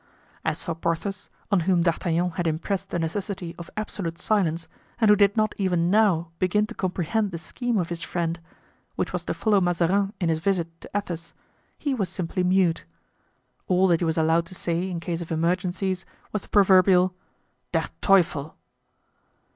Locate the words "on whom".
1.51-1.83